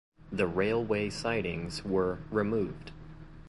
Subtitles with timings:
[0.31, 2.91] The railway sidings were removed.